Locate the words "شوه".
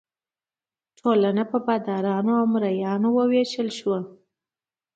3.79-3.99